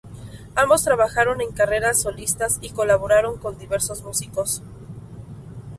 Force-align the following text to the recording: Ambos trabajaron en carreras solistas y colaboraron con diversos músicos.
Ambos 0.55 0.83
trabajaron 0.83 1.41
en 1.41 1.51
carreras 1.51 2.01
solistas 2.01 2.57
y 2.61 2.71
colaboraron 2.71 3.37
con 3.37 3.59
diversos 3.59 4.01
músicos. 4.01 4.63